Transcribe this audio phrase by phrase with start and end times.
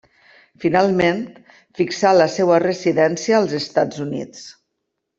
[0.63, 1.19] Finalment
[1.81, 4.47] fixà la seva residència als Estats Units.